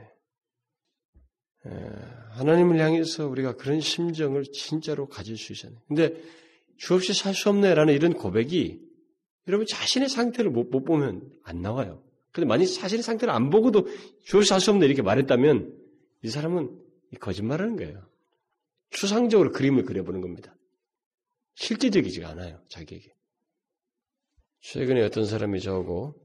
[2.32, 5.74] 하나님을 향해서 우리가 그런 심정을 진짜로 가질 수 돼.
[5.88, 6.22] 근데
[6.76, 8.82] 주 없이 살 수 없네라는 이런 고백이
[9.48, 12.04] 여러분 자신의 상태를 못, 못 보면 안 나와요.
[12.34, 13.88] 근데 만약 자신의 상태를 안 보고도
[14.24, 15.74] 주 없이 살 수 없네 이렇게 말했다면
[16.24, 16.78] 이 사람은
[17.22, 18.06] 거짓말하는 거예요.
[18.93, 20.56] 추상적으로 그림을 그려보는 겁니다.
[21.56, 23.13] 실제적이지가 않아요, 자기에게.
[24.62, 26.15] 최근에 어떤 사람이 저하고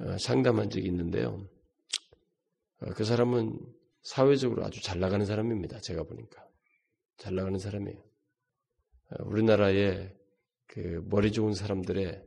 [0.00, 1.48] 어, 상담한 적이 있는데요.
[2.80, 3.58] 어, 그 사람은
[4.02, 5.80] 사회적으로 아주 잘 나가는 사람입니다.
[5.80, 6.44] 제가 보니까.
[7.18, 7.98] 잘 나가는 사람이에요.
[7.98, 10.12] 어, 우리나라에
[10.66, 12.26] 그 머리 좋은 사람들의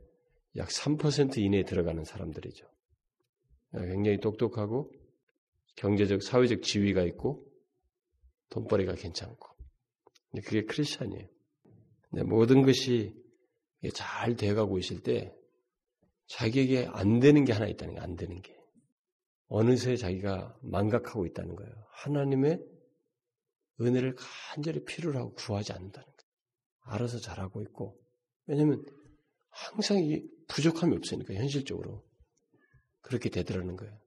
[0.56, 2.66] 약 3% 이내에 들어가는 사람들이죠.
[3.72, 4.90] 굉장히 똑똑하고
[5.76, 7.47] 경제적, 사회적 지위가 있고
[8.50, 9.46] 돈벌이가 괜찮고.
[10.44, 11.26] 그게 크리스찬이에요.
[12.26, 13.14] 모든 것이
[13.94, 15.34] 잘 돼가고 있을 때
[16.26, 18.56] 자기에게 안 되는 게 하나 있다는 게 안 되는 게.
[19.48, 21.72] 어느새 자기가 망각하고 있다는 거예요.
[21.92, 22.62] 하나님의
[23.80, 26.18] 은혜를 간절히 필요로 하고 구하지 않는다는 거예요.
[26.80, 27.98] 알아서 잘하고 있고.
[28.46, 28.84] 왜냐면
[29.50, 32.04] 항상 이 부족함이 없으니까 현실적으로
[33.00, 33.98] 그렇게 되더라는 거예요.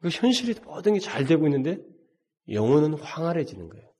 [0.00, 1.78] 그 현실이 모든 게 잘 되고 있는데
[2.48, 3.92] 영혼은 황활해지는 거예요.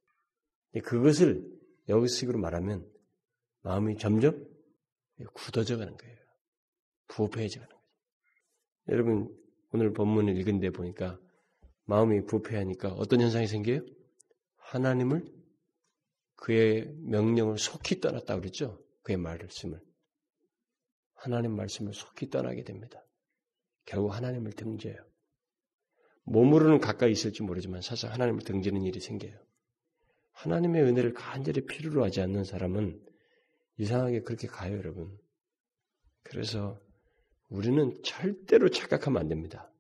[0.85, 1.45] 그것을
[1.89, 2.91] 여기식으로 말하면
[3.63, 4.47] 마음이 점점
[5.35, 6.17] 굳어져 가는 거예요.
[7.09, 7.83] 부패해져 가는 거죠.
[8.89, 9.39] 여러분,
[9.73, 11.19] 오늘 본문을 읽은 데 보니까
[11.85, 13.81] 마음이 부패하니까 어떤 현상이 생겨요?
[14.57, 15.25] 하나님을
[16.37, 18.83] 그의 명령을 속히 떠났다 그랬죠?
[19.03, 19.81] 그의 말씀을.
[21.15, 23.05] 하나님 말씀을 속히 떠나게 됩니다.
[23.85, 24.97] 결국 하나님을 등져요.
[26.25, 29.37] 몸으로는 가까이 있을지 모르지만 사실 하나님을 등지는 일이 생겨요.
[30.33, 33.01] 하나님의 은혜를 간절히 필요로 하지 않는 사람은
[33.79, 35.19] 이상하게 그렇게 가요, 여러분.
[36.23, 36.81] 그래서
[37.49, 39.71] 우리는 절대로 착각하면 안 됩니다.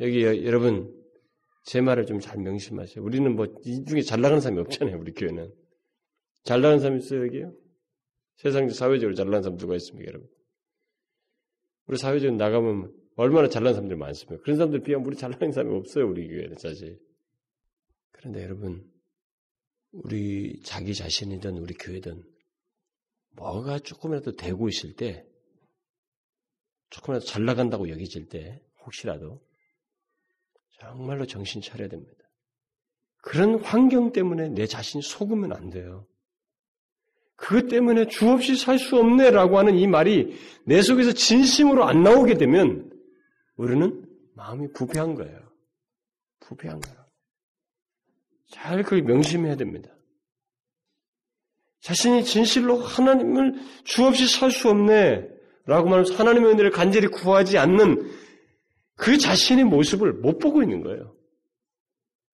[0.00, 0.94] 여기 여러분
[1.64, 3.04] 제 말을 좀 잘 명심하세요.
[3.04, 4.98] 우리는 뭐 이 중에 잘 나가는 사람이 없잖아요.
[4.98, 5.52] 우리 교회는
[6.44, 7.52] 잘 나가는 사람 있어요 여기요?
[8.36, 10.28] 세상 사회적으로 잘 나가는 사람 누가 있습니까, 여러분?
[11.86, 14.40] 우리 사회적으로 나가면 얼마나 잘난 사람들 많습니까?
[14.44, 17.00] 그런 사람들 비하면 우리 잘나는 사람이 없어요, 우리 교회는 사실.
[18.12, 18.88] 그런데 여러분,
[19.90, 22.22] 우리 자기 자신이든 우리 교회든
[23.32, 25.26] 뭐가 조금이라도 되고 있을 때,
[26.90, 29.44] 조금이라도 잘 나간다고 여겨질 때, 혹시라도
[30.80, 32.22] 정말로 정신 차려야 됩니다.
[33.20, 36.06] 그런 환경 때문에 내 자신이 속으면 안 돼요.
[37.34, 42.34] 그것 때문에 주 없이 살 수 없네라고 하는 이 말이 내 속에서 진심으로 안 나오게
[42.34, 42.87] 되면
[43.58, 45.52] 우리는 마음이 부패한 거예요.
[46.40, 47.06] 부패한 거예요.
[48.50, 49.90] 잘 그걸 명심해야 됩니다.
[51.80, 55.28] 자신이 진실로 하나님을 주 없이 살 수 없네
[55.66, 58.10] 라고 말하면서 하나님의 은혜를 간절히 구하지 않는
[58.94, 61.14] 그 자신의 모습을 못 보고 있는 거예요.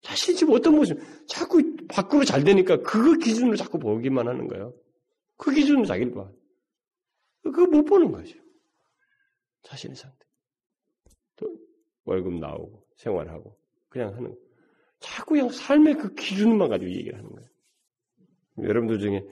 [0.02, 4.74] 자신이 지금 어떤 모습, 자꾸 밖으로 잘 되니까 그거 기준으로 자꾸 보기만 하는 거예요.
[5.38, 6.30] 그 기준으로 자기를 봐.
[7.44, 8.38] 그거 못 보는 거죠.
[9.64, 10.21] 자신의 상태.
[12.12, 13.58] 또 월급 나오고 생활하고
[13.90, 14.38] 그냥 하는 거.
[15.00, 17.50] 자꾸 그냥 삶의 그 기준만 가지고 얘기를 하는 거예요.
[18.60, 19.26] 여러분들 중에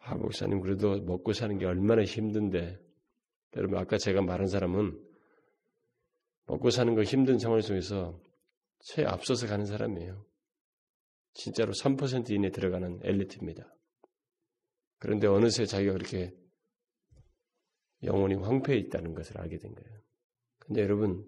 [0.00, 2.78] 아 목사님 그래도 먹고 사는 게 얼마나 힘든데
[3.56, 5.00] 여러분 아까 제가 말한 사람은
[6.46, 8.20] 먹고 사는 거 힘든 생활 속에서
[8.80, 10.24] 최 앞서서 가는 사람이에요.
[11.34, 13.74] 진짜로 3% 이내 들어가는 엘리트입니다.
[14.98, 16.34] 그런데 어느새 자기가 그렇게
[18.02, 19.98] 영혼이 황폐해 있다는 것을 알게 된 거예요.
[20.58, 21.24] 근데 여러분,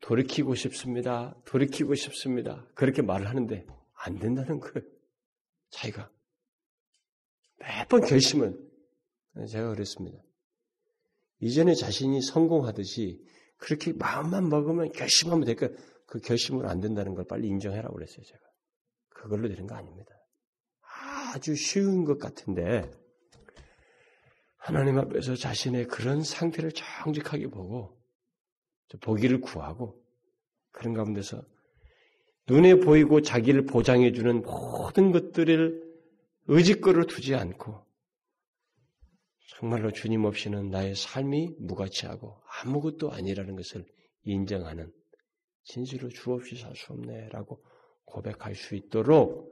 [0.00, 1.36] 돌이키고 싶습니다.
[1.44, 2.66] 돌이키고 싶습니다.
[2.74, 4.86] 그렇게 말을 하는데 안 된다는 거예요.
[5.70, 6.10] 자기가.
[7.58, 8.58] 매번 결심은
[9.48, 10.18] 제가 그랬습니다.
[11.40, 13.22] 이전에 자신이 성공하듯이
[13.56, 15.68] 그렇게 마음만 먹으면 결심하면 될까?
[16.06, 18.40] 그 결심으로 안 된다는 걸 빨리 인정해라고 그랬어요, 제가.
[19.10, 20.10] 그걸로 되는 거 아닙니다.
[21.34, 22.90] 아주 쉬운 것 같은데
[24.56, 27.99] 하나님 앞에서 자신의 그런 상태를 정직하게 보고
[28.98, 30.02] 보기를 구하고
[30.72, 31.42] 그런 가운데서
[32.48, 35.90] 눈에 보이고 자기를 보장해 주는 모든 것들을
[36.48, 37.86] 의지거로 두지 않고
[39.58, 43.84] 정말로 주님 없이는 나의 삶이 무가치하고 아무것도 아니라는 것을
[44.24, 44.92] 인정하는
[45.64, 47.62] 진실로 주 없이 살 수 없네라고
[48.04, 49.50] 고백할 수 있도록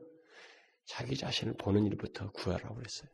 [0.86, 3.08] 자기 자신을 보는 일부터 구하라고 그랬어요.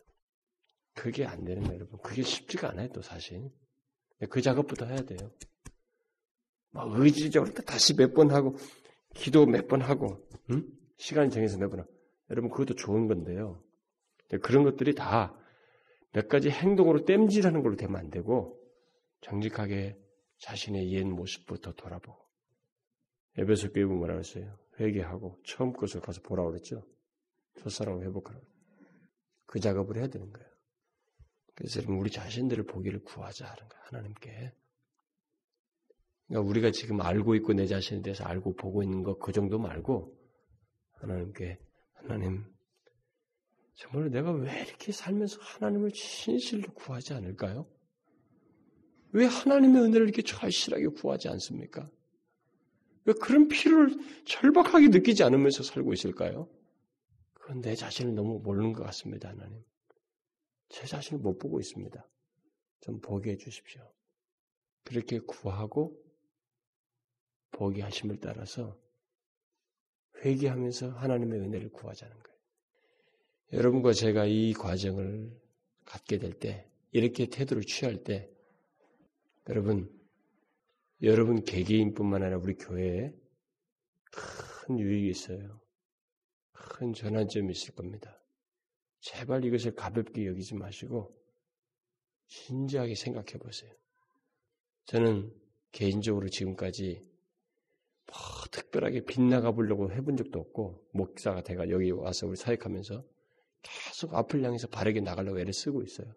[0.94, 1.98] 그게 안 되는 거예요, 여러분.
[2.00, 3.50] 그게 쉽지가 않아요, 또 사실.
[4.30, 5.18] 그 작업부터 해야 돼요.
[6.74, 8.56] 막 의지적으로 다시 몇 번 하고,
[9.14, 10.18] 기도 몇 번 하고,
[10.50, 10.66] 응?
[10.98, 11.90] 시간 정해서 몇 번 하고.
[12.30, 13.62] 여러분, 그것도 좋은 건데요.
[14.42, 15.34] 그런 것들이 다
[16.12, 18.56] 몇 가지 행동으로 땜질하는 걸로 되면 안 되고,
[19.22, 19.98] 정직하게
[20.38, 22.22] 자신의 옛 모습부터 돌아보고.
[23.36, 24.56] 에베소 교회 뭐라 그랬어요?
[24.78, 26.86] 회개하고 처음 것을 가서 보라 그랬죠.
[27.58, 28.46] 첫사랑을 회복하라고.
[29.46, 30.48] 그 작업을 해야 되는 거예요.
[31.56, 33.84] 그래서 여러분 우리 자신들을 보기를 구하자 하는 거예요.
[33.86, 34.52] 하나님께.
[36.26, 40.16] 그러니까 우리가 지금 알고 있고 내 자신에 대해서 알고 보고 있는 것 그 정도 말고
[40.92, 41.58] 하나님께
[41.94, 42.44] 하나님
[43.74, 47.66] 정말 내가 왜 이렇게 살면서 하나님을 진실로 구하지 않을까요?
[49.12, 51.90] 왜 하나님의 은혜를 이렇게 절실하게 구하지 않습니까?
[53.04, 56.48] 왜 그런 필요를 절박하게 느끼지 않으면서 살고 있을까요?
[57.34, 59.62] 그건 내 자신을 너무 모르는 것 같습니다, 하나님.
[60.70, 62.08] 제 자신을 못 보고 있습니다.
[62.80, 63.82] 좀 보게 해주십시오.
[64.84, 65.96] 그렇게 구하고
[67.54, 68.78] 보게 하심을 따라서
[70.22, 72.38] 회개하면서 하나님의 은혜를 구하자는 거예요.
[73.52, 75.30] 여러분과 제가 이 과정을
[75.84, 78.30] 갖게 될 때, 이렇게 태도를 취할 때,
[79.48, 79.90] 여러분,
[81.02, 83.12] 여러분 개개인뿐만 아니라 우리 교회에
[84.10, 85.60] 큰 유익이 있어요.
[86.52, 88.20] 큰 전환점이 있을 겁니다.
[89.00, 91.14] 제발 이것을 가볍게 여기지 마시고
[92.26, 93.70] 진지하게 생각해 보세요.
[94.86, 95.32] 저는
[95.72, 97.04] 개인적으로 지금까지
[98.06, 98.16] 뭐
[98.50, 103.04] 특별하게 빗나가 보려고 해본 적도 없고 목사가 돼가 여기 와서 우리 사역하면서
[103.62, 106.12] 계속 앞을 향해서 바르게 나가려고 애를 쓰고 있어요.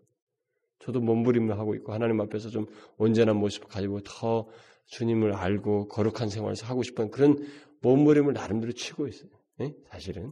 [0.80, 2.66] 저도 몸부림을 하고 있고 하나님 앞에서 좀
[2.98, 4.48] 온전한 모습을 가지고 더
[4.86, 7.38] 주님을 알고 거룩한 생활을 하고 싶은 그런
[7.82, 9.30] 몸부림을 나름대로 치고 있어요.
[9.58, 9.74] 네?
[9.90, 10.32] 사실은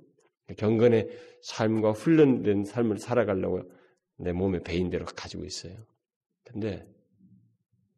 [0.57, 1.09] 경건의
[1.41, 3.63] 삶과 훈련된 삶을 살아가려고
[4.17, 5.85] 내 몸에 배인 대로 가지고 있어요.
[6.43, 6.87] 근데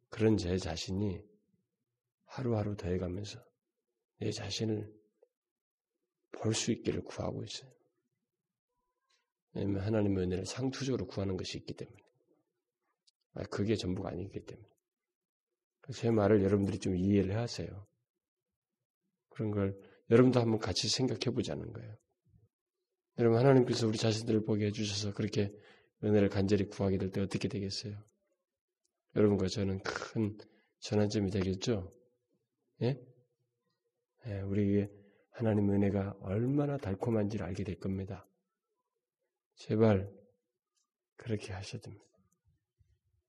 [0.09, 1.21] 그런 제 자신이
[2.25, 3.39] 하루하루 더해가면서
[4.19, 4.95] 내 자신을
[6.31, 7.71] 볼 수 있기를 구하고 있어요.
[9.53, 11.97] 왜냐하면 하나님의 은혜를 상투적으로 구하는 것이 있기 때문에.
[13.33, 14.67] 아, 그게 전부가 아니기 때문에.
[15.93, 17.87] 제 말을 여러분들이 좀 이해를 하세요.
[19.29, 21.95] 그런 걸 여러분도 한번 같이 생각해 보자는 거예요.
[23.19, 25.51] 여러분 하나님께서 우리 자신들을 보게 해주셔서 그렇게
[26.03, 27.97] 은혜를 간절히 구하게 될 때 어떻게 되겠어요?
[29.15, 30.37] 여러분과 저는 큰
[30.79, 31.91] 전환점이 되겠죠?
[32.83, 33.01] 예?
[34.27, 34.91] 예 우리에게
[35.31, 38.27] 하나님의 은혜가 얼마나 달콤한지를 알게 될 겁니다.
[39.55, 40.11] 제발
[41.15, 42.05] 그렇게 하셔야 됩니다.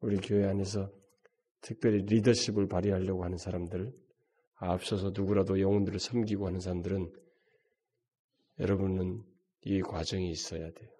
[0.01, 0.91] 우리 교회 안에서
[1.61, 3.93] 특별히 리더십을 발휘하려고 하는 사람들,
[4.55, 7.13] 앞서서 누구라도 영혼들을 섬기고 하는 사람들은
[8.61, 9.23] 여러분은
[9.63, 10.91] 이 과정이 있어야 돼요.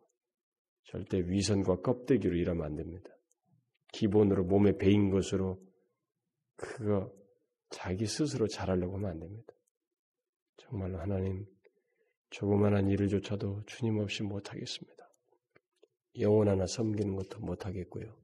[0.85, 3.11] 절대 위선과 껍데기로 일하면 안 됩니다.
[3.93, 5.61] 기본으로 몸에 배인 것으로
[6.57, 7.13] 그거
[7.71, 9.53] 자기 스스로 잘하려고 하면 안 됩니다.
[10.59, 11.47] 정말로 하나님
[12.31, 15.09] 조그만한 일을 조차도 주님 없이 못하겠습니다.
[16.21, 18.15] 영혼 하나 섬기는 것도 못하겠고요.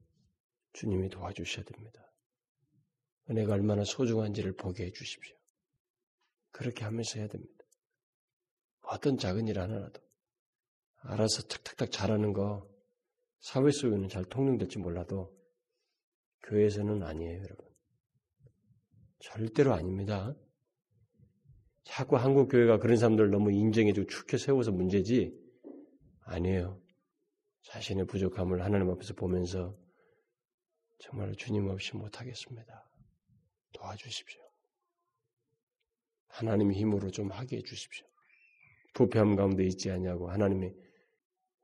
[0.73, 2.11] 주님이 도와주셔야 됩니다.
[3.29, 5.35] 은혜가 얼마나 소중한지를 보게 해주십시오.
[6.51, 7.65] 그렇게 하면서 해야 됩니다.
[8.81, 9.99] 어떤 작은 일 하나라도
[10.97, 12.69] 알아서 탁탁탁 잘하는 거
[13.39, 15.35] 사회 속에는 잘 통용될지 몰라도
[16.43, 17.65] 교회에서는 아니에요, 여러분.
[19.19, 20.35] 절대로 아닙니다.
[21.85, 25.33] 자꾸 한국 교회가 그런 사람들을 너무 인정해주고 축혀 세워서 문제지
[26.21, 26.81] 아니에요.
[27.61, 29.77] 자신의 부족함을 하나님 앞에서 보면서
[30.99, 32.89] 정말 주님 없이 못하겠습니다.
[33.73, 34.41] 도와주십시오.
[36.27, 38.05] 하나님의 힘으로 좀 하게 해주십시오.
[38.93, 40.75] 부패함 가운데 있지 않냐고 하나님의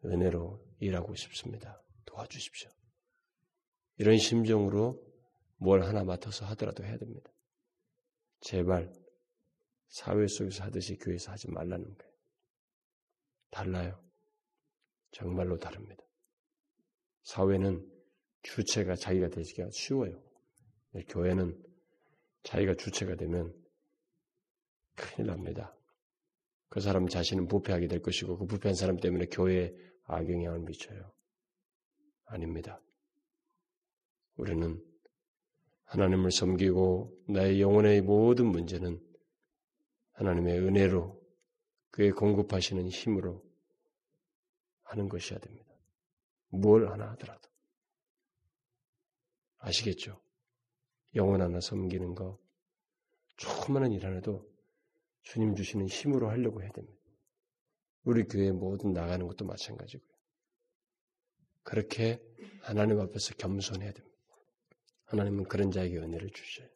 [0.06, 1.82] 은혜로 일하고 싶습니다.
[2.06, 2.70] 도와주십시오.
[3.98, 5.02] 이런 심정으로
[5.58, 7.32] 뭘 하나 맡아서 하더라도 해야 됩니다.
[8.42, 8.92] 제발
[9.92, 12.14] 사회 속에서 하듯이 교회에서 하지 말라는 거예요.
[13.50, 14.02] 달라요.
[15.12, 16.02] 정말로 다릅니다.
[17.24, 17.86] 사회는
[18.42, 20.24] 주체가 자기가 되기가 쉬워요.
[21.10, 21.62] 교회는
[22.44, 23.54] 자기가 주체가 되면
[24.96, 25.76] 큰일 납니다.
[26.70, 29.76] 그 사람 자신은 부패하게 될 것이고 그 부패한 사람 때문에 교회에
[30.06, 31.12] 악영향을 미쳐요.
[32.26, 32.82] 아닙니다.
[34.38, 34.82] 우리는
[35.84, 39.11] 하나님을 섬기고 나의 영혼의 모든 문제는
[40.22, 41.20] 하나님의 은혜로
[41.90, 43.44] 그의 공급하시는 힘으로
[44.84, 45.74] 하는 것이어야 됩니다.
[46.50, 47.50] 뭘 하나 하더라도.
[49.58, 50.22] 아시겠죠?
[51.16, 52.40] 영혼 하나 섬기는 거,
[53.38, 54.48] 조그마한 일 하나도
[55.24, 57.02] 주님 주시는 힘으로 하려고 해야 됩니다.
[58.04, 60.10] 우리 교회 모든 나가는 것도 마찬가지고요.
[61.64, 62.22] 그렇게
[62.62, 64.18] 하나님 앞에서 겸손해야 됩니다.
[65.06, 66.70] 하나님은 그런 자에게 은혜를 주셔요.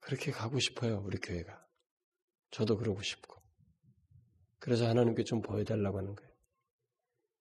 [0.00, 1.69] 그렇게 가고 싶어요, 우리 교회가.
[2.50, 3.40] 저도 그러고 싶고.
[4.58, 6.30] 그래서 하나님께 좀 보여달라고 하는 거예요.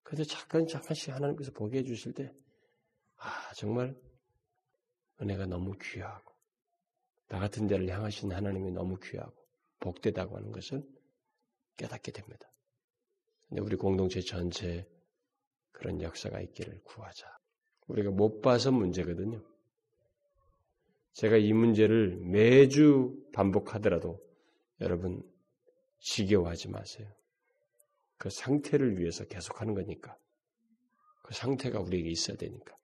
[0.04, 2.34] 그런데 잠깐, 잠깐씩 하나님께서 보게 해주실 때,
[3.18, 3.96] 아, 정말
[5.22, 6.34] 은혜가 너무 귀하고,
[7.28, 9.36] 나 같은 데를 향하신 하나님이 너무 귀하고,
[9.80, 10.84] 복되다고 하는 것을
[11.78, 12.52] 깨닫게 됩니다.
[13.48, 14.88] 근데 우리 공동체 전체에
[15.72, 17.28] 그런 역사가 있기를 구하자.
[17.88, 19.44] 우리가 못 봐서 문제거든요.
[21.14, 24.20] 제가 이 문제를 매주 반복하더라도
[24.82, 25.24] 여러분
[26.00, 27.08] 지겨워하지 마세요.
[28.18, 30.18] 그 상태를 위해서 계속하는 거니까.
[31.24, 32.76] 그 상태가 우리에게 있어야 되니까.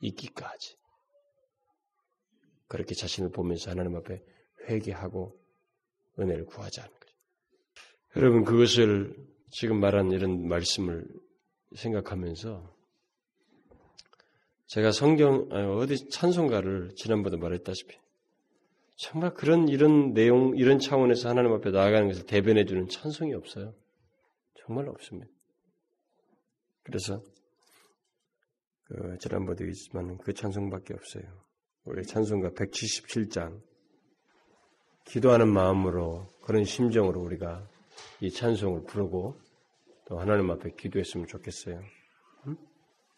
[0.00, 0.76] 있기까지.
[2.66, 4.22] 그렇게 자신을 보면서 하나님 앞에
[4.68, 5.38] 회개하고
[6.18, 7.14] 은혜를 구하자는 거죠.
[8.16, 9.14] 여러분 그것을
[9.50, 11.06] 지금 말한 이런 말씀을
[11.76, 12.74] 생각하면서
[14.66, 17.96] 제가 성경 어디 찬송가를 지난번에 말했다시피
[18.96, 23.74] 정말 그런 이런 내용 이런 차원에서 하나님 앞에 나아가는 것을 대변해 주는 찬송이 없어요.
[24.54, 25.30] 정말 없습니다.
[26.82, 27.20] 그래서
[28.84, 31.24] 그 지난번에도 있지만 그 찬송밖에 없어요.
[31.84, 33.60] 우리 찬송가 177장
[35.06, 37.68] 기도하는 마음으로 그런 심정으로 우리가
[38.20, 39.38] 이 찬송을 부르고
[40.06, 41.76] 또 하나님 앞에 기도했으면 좋겠어요.
[41.76, 42.03] 응?